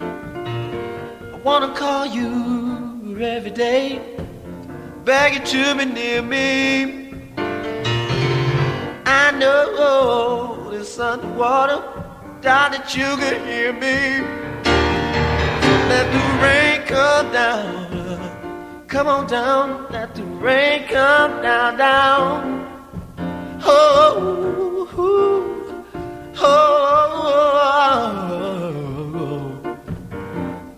I 0.00 1.40
wanna 1.42 1.74
call 1.74 2.06
you 2.06 3.18
every 3.20 3.50
day, 3.50 4.00
beg 5.04 5.34
you 5.34 5.40
to 5.40 5.74
be 5.74 5.86
near 5.86 6.22
me. 6.22 7.14
I 9.06 9.32
know 9.32 10.70
it's 10.72 10.96
underwater, 11.00 11.82
doubt 12.42 12.70
that 12.74 12.94
you 12.96 13.10
can 13.16 13.44
hear 13.44 13.72
me. 13.72 14.22
Let 15.90 16.06
the 16.12 16.22
rain 16.44 16.67
come 16.88 17.30
down. 17.32 18.86
Come 18.88 19.06
on 19.06 19.26
down. 19.26 19.86
Let 19.90 20.14
the 20.14 20.24
rain 20.24 20.88
come 20.88 21.42
down, 21.42 21.76
down. 21.76 22.66
Oh, 23.62 24.88
oh, 24.96 25.84
oh, 26.40 26.64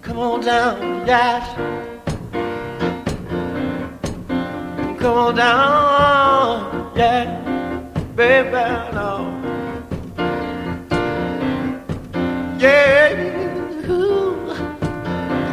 Come 0.03 0.19
on 0.19 0.41
down, 0.41 1.07
yes. 1.07 1.45
Come 5.01 5.17
on 5.19 5.35
down, 5.37 6.93
yeah, 6.97 7.25
baby, 8.17 8.65
no. 8.97 9.11
Yeah. 12.59 13.30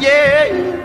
Yeah. 0.07 0.76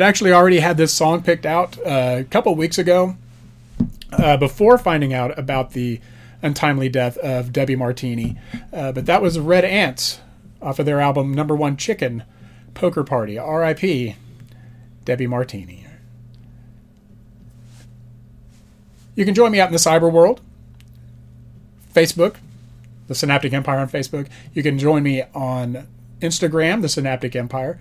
I'd 0.00 0.08
actually 0.08 0.32
already 0.32 0.60
had 0.60 0.78
this 0.78 0.94
song 0.94 1.22
picked 1.22 1.44
out 1.44 1.76
uh, 1.80 2.16
a 2.20 2.24
couple 2.24 2.54
weeks 2.54 2.78
ago 2.78 3.18
uh, 4.10 4.38
before 4.38 4.78
finding 4.78 5.12
out 5.12 5.38
about 5.38 5.72
the 5.72 6.00
untimely 6.40 6.88
death 6.88 7.18
of 7.18 7.52
Debbie 7.52 7.76
Martini. 7.76 8.38
Uh, 8.72 8.92
but 8.92 9.04
that 9.04 9.20
was 9.20 9.38
Red 9.38 9.62
Aunts 9.62 10.20
off 10.62 10.78
of 10.78 10.86
their 10.86 11.00
album 11.00 11.34
Number 11.34 11.54
One 11.54 11.76
Chicken 11.76 12.24
Poker 12.72 13.04
Party. 13.04 13.36
R.I.P. 13.36 14.16
Debbie 15.04 15.26
Martini. 15.26 15.84
You 19.14 19.26
can 19.26 19.34
join 19.34 19.52
me 19.52 19.60
out 19.60 19.68
in 19.68 19.72
the 19.72 19.78
cyber 19.78 20.10
world. 20.10 20.40
Facebook, 21.94 22.36
the 23.06 23.14
Synaptic 23.14 23.52
Empire 23.52 23.80
on 23.80 23.90
Facebook. 23.90 24.28
You 24.54 24.62
can 24.62 24.78
join 24.78 25.02
me 25.02 25.24
on 25.34 25.86
Instagram, 26.22 26.80
the 26.80 26.88
Synaptic 26.88 27.36
Empire. 27.36 27.78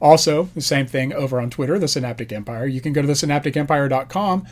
Also, 0.00 0.44
the 0.54 0.60
same 0.60 0.86
thing 0.86 1.12
over 1.12 1.40
on 1.40 1.50
Twitter, 1.50 1.78
the 1.78 1.88
Synaptic 1.88 2.32
Empire. 2.32 2.66
You 2.66 2.80
can 2.80 2.92
go 2.92 3.02
to 3.02 3.06
the 3.06 3.12
synapticempire.com 3.12 4.46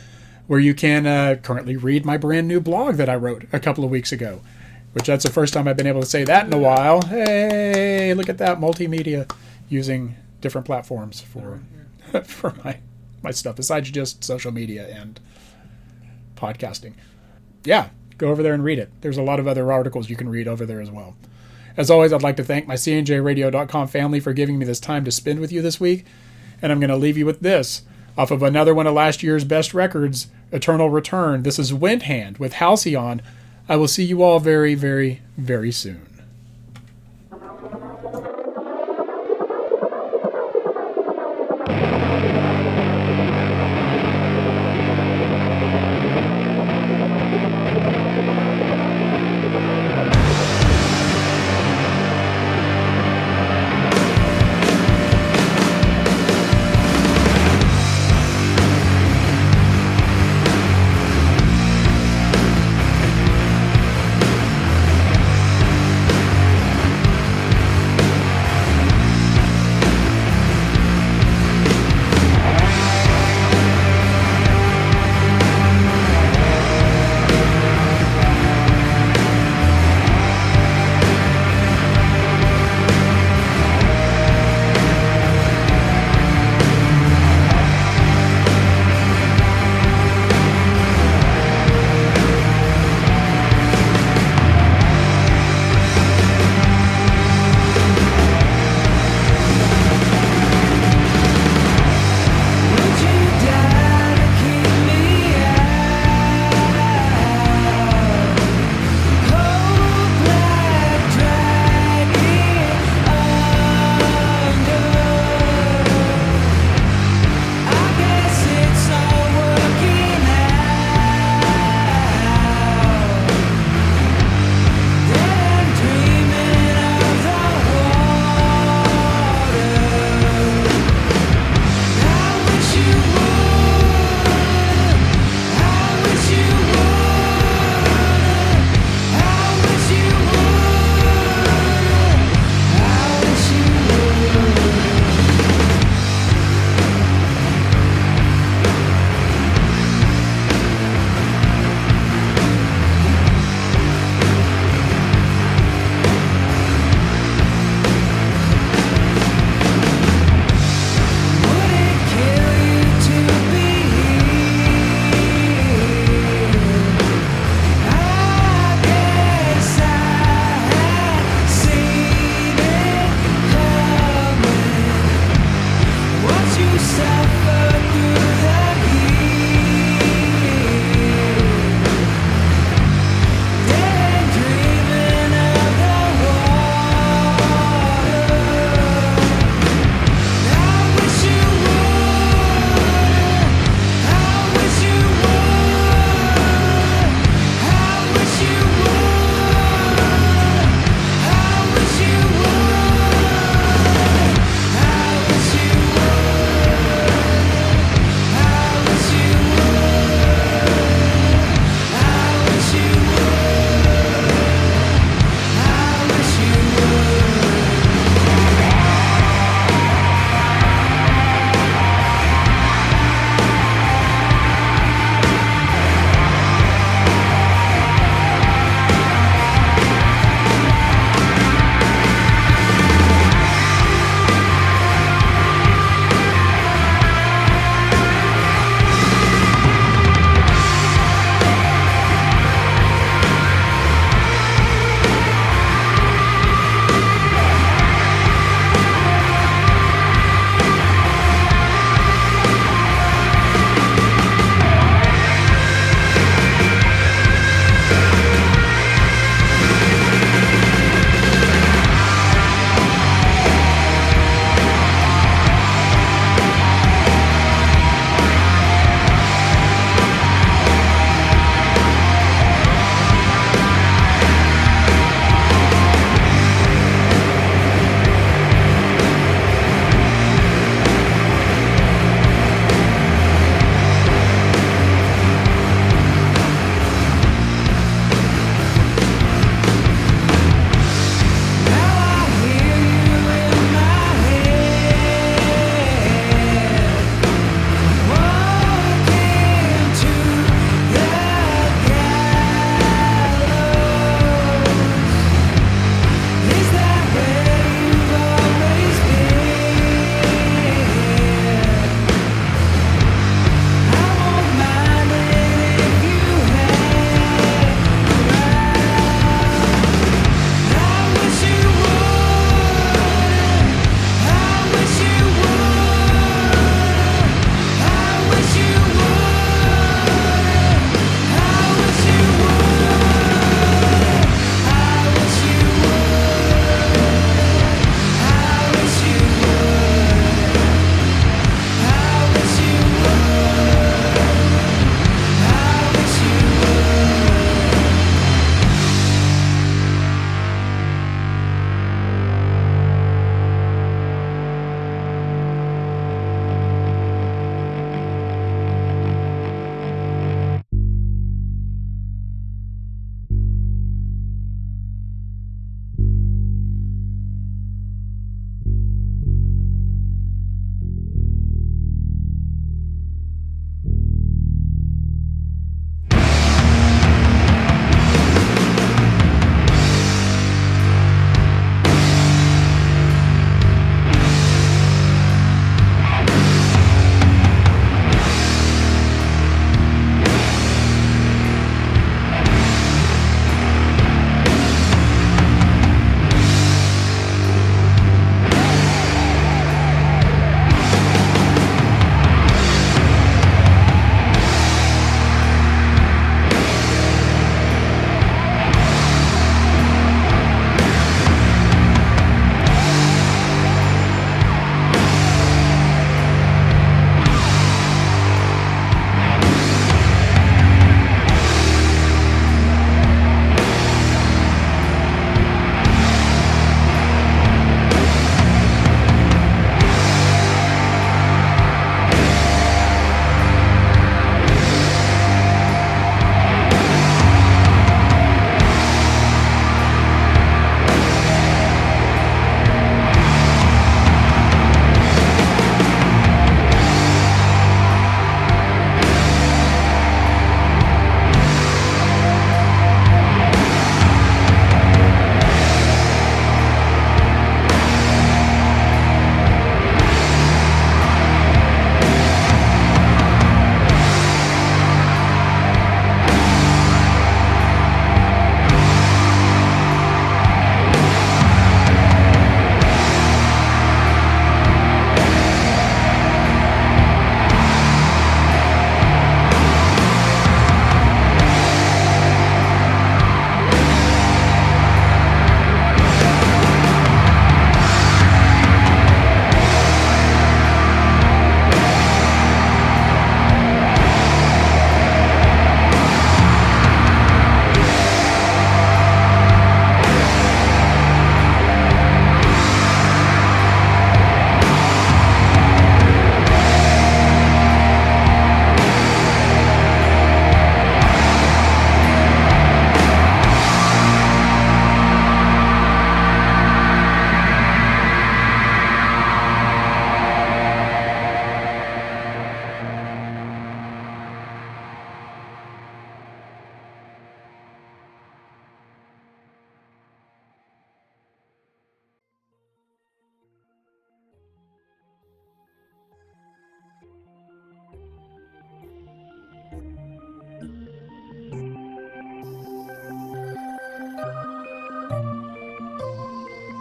where 0.47 0.59
you 0.59 0.73
can 0.73 1.05
uh, 1.05 1.35
currently 1.41 1.75
read 1.75 2.05
my 2.05 2.17
brand 2.17 2.47
new 2.47 2.59
blog 2.59 2.95
that 2.95 3.09
I 3.09 3.15
wrote 3.15 3.45
a 3.51 3.59
couple 3.59 3.83
of 3.83 3.91
weeks 3.91 4.11
ago, 4.11 4.41
which 4.93 5.05
that's 5.05 5.23
the 5.23 5.31
first 5.31 5.53
time 5.53 5.67
I've 5.67 5.77
been 5.77 5.87
able 5.87 6.01
to 6.01 6.07
say 6.07 6.23
that 6.23 6.47
in 6.47 6.53
a 6.53 6.57
while. 6.57 7.01
Hey, 7.03 8.13
look 8.13 8.29
at 8.29 8.39
that 8.39 8.59
multimedia 8.59 9.31
using 9.69 10.15
different 10.41 10.65
platforms 10.65 11.21
for 11.21 11.61
for 12.23 12.53
my 12.63 12.79
my 13.21 13.31
stuff 13.31 13.55
besides 13.57 13.91
just 13.91 14.23
social 14.23 14.51
media 14.51 14.87
and 14.87 15.19
podcasting. 16.35 16.93
Yeah, 17.63 17.89
go 18.17 18.29
over 18.29 18.41
there 18.41 18.53
and 18.53 18.63
read 18.63 18.79
it. 18.79 18.89
There's 19.01 19.17
a 19.17 19.23
lot 19.23 19.39
of 19.39 19.47
other 19.47 19.71
articles 19.71 20.09
you 20.09 20.15
can 20.15 20.29
read 20.29 20.47
over 20.47 20.65
there 20.65 20.81
as 20.81 20.89
well. 20.89 21.15
As 21.79 21.89
always, 21.89 22.11
I'd 22.11 22.21
like 22.21 22.35
to 22.35 22.43
thank 22.43 22.67
my 22.67 22.73
CNJRadio.com 22.73 23.87
family 23.87 24.19
for 24.19 24.33
giving 24.33 24.59
me 24.59 24.65
this 24.65 24.81
time 24.81 25.05
to 25.05 25.11
spend 25.11 25.39
with 25.39 25.49
you 25.49 25.61
this 25.61 25.79
week. 25.79 26.05
And 26.61 26.73
I'm 26.73 26.81
going 26.81 26.89
to 26.89 26.97
leave 26.97 27.17
you 27.17 27.25
with 27.25 27.39
this 27.39 27.83
off 28.17 28.31
of 28.31 28.43
another 28.43 28.75
one 28.75 28.85
of 28.85 28.93
last 28.93 29.23
year's 29.23 29.45
best 29.45 29.73
records, 29.73 30.27
Eternal 30.51 30.89
Return. 30.89 31.43
This 31.43 31.57
is 31.57 31.71
Windhand 31.71 32.37
with 32.37 32.51
Halcyon. 32.51 33.21
I 33.69 33.77
will 33.77 33.87
see 33.87 34.03
you 34.03 34.21
all 34.21 34.41
very, 34.41 34.75
very, 34.75 35.21
very 35.37 35.71
soon. 35.71 36.08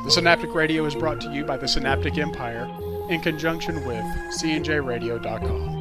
The 0.09 0.15
Synaptic 0.15 0.55
Radio 0.55 0.87
is 0.87 0.95
brought 0.95 1.21
to 1.21 1.31
you 1.35 1.45
by 1.45 1.59
the 1.59 1.69
Synaptic 1.69 2.17
Empire 2.17 2.67
in 3.11 3.21
conjunction 3.21 3.87
with 3.87 4.03
cnjradio.com. 4.41 5.78